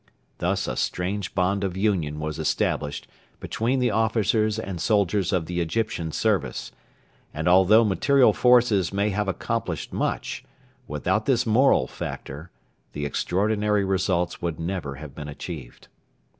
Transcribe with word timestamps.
Thus 0.39 0.67
a 0.67 0.75
strange 0.77 1.35
bond 1.35 1.63
of 1.63 1.77
union 1.77 2.19
was 2.19 2.39
established 2.39 3.07
between 3.39 3.77
the 3.77 3.91
officers 3.91 4.57
and 4.57 4.81
soldiers 4.81 5.31
of 5.31 5.45
the 5.45 5.61
Egyptian 5.61 6.11
Service; 6.11 6.71
and 7.35 7.47
although 7.47 7.85
material 7.85 8.33
forces 8.33 8.91
may 8.91 9.11
have 9.11 9.27
accomplished 9.27 9.93
much, 9.93 10.43
without 10.87 11.27
this 11.27 11.45
moral 11.45 11.85
factor 11.85 12.49
the 12.93 13.05
extraordinary 13.05 13.85
results 13.85 14.41
would 14.41 14.59
never 14.59 14.95
have 14.95 15.13
been 15.13 15.27
achieved. 15.29 15.87